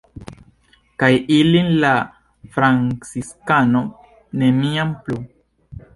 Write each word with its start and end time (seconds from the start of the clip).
Kaj 1.03 1.09
ilin 1.35 1.69
la 1.83 1.91
franciskano 2.55 3.83
neniam 4.45 4.97
plu! 5.05 5.21